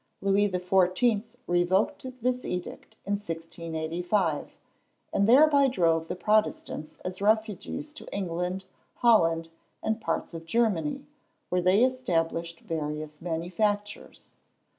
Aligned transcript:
Louis 0.19 0.47
the 0.47 0.57
Fourteenth 0.59 1.35
revoked 1.45 2.07
this 2.23 2.43
edict 2.43 2.95
in 3.05 3.13
1685, 3.17 4.57
and 5.13 5.29
thereby 5.29 5.67
drove 5.67 6.07
the 6.07 6.15
Protestants 6.15 6.97
as 7.05 7.21
refugees 7.21 7.91
to 7.91 8.09
England, 8.11 8.65
Holland, 8.95 9.49
and 9.83 10.01
parts 10.01 10.33
of 10.33 10.47
Germany, 10.47 11.05
where 11.49 11.61
they 11.61 11.83
established 11.83 12.61
various 12.61 13.21
manufactures. 13.21 14.31